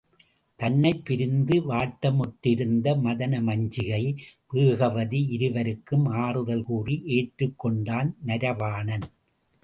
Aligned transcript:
தன்னைப் 0.55 1.05
பிரிந்து 1.05 1.61
வாட்டமுற்றிருந்த 1.69 2.93
மதனமஞ்சிகை, 3.03 4.17
வேகவதி 4.53 5.29
இருவருக்கும் 5.29 6.05
ஆறுதல் 6.05 6.63
கூறி 6.63 7.01
ஏற்றுக் 7.05 7.59
கொண்டான் 7.59 8.15
நரவாணன். 8.25 9.05